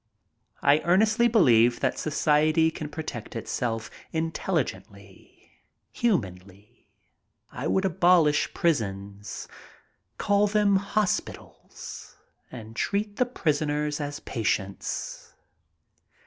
I 0.63 0.79
earnestly 0.79 1.27
believe 1.27 1.79
that 1.81 1.99
society 1.99 2.71
can 2.71 2.89
protect 2.89 3.35
itself 3.35 3.91
intelligently, 4.11 5.51
humanly. 5.91 6.87
I 7.51 7.67
would 7.67 7.85
abolish 7.85 8.51
prisons. 8.55 9.47
Call 10.17 10.47
them 10.47 10.77
hospitals 10.77 12.15
and 12.51 12.75
treat 12.75 13.17
the 13.17 13.27
prisoners 13.27 14.01
as 14.01 14.21
patients. 14.21 15.35